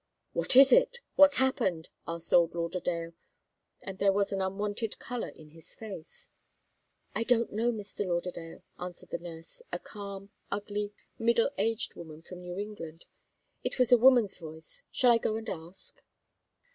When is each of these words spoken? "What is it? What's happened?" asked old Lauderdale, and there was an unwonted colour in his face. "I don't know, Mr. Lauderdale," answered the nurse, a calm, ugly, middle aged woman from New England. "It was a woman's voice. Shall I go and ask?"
"What 0.33 0.55
is 0.55 0.73
it? 0.73 0.97
What's 1.15 1.35
happened?" 1.35 1.89
asked 2.07 2.33
old 2.33 2.55
Lauderdale, 2.55 3.13
and 3.83 3.99
there 3.99 4.11
was 4.11 4.31
an 4.33 4.41
unwonted 4.41 4.97
colour 4.97 5.27
in 5.29 5.51
his 5.51 5.75
face. 5.75 6.31
"I 7.13 7.23
don't 7.23 7.53
know, 7.53 7.71
Mr. 7.71 8.07
Lauderdale," 8.07 8.63
answered 8.79 9.11
the 9.11 9.19
nurse, 9.19 9.61
a 9.71 9.77
calm, 9.77 10.31
ugly, 10.49 10.91
middle 11.19 11.51
aged 11.59 11.93
woman 11.93 12.23
from 12.23 12.41
New 12.41 12.57
England. 12.57 13.05
"It 13.63 13.77
was 13.77 13.91
a 13.91 13.97
woman's 13.99 14.39
voice. 14.39 14.81
Shall 14.91 15.11
I 15.11 15.19
go 15.19 15.35
and 15.35 15.47
ask?" 15.47 16.01